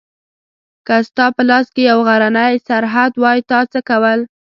[0.87, 4.19] که ستا په لاس کې یو غرنی سرحد وای تا څه کول؟